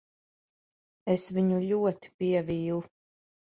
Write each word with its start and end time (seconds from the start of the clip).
Es 1.17 1.27
viņu 1.37 1.61
ļoti 1.67 2.13
pievīlu. 2.25 2.83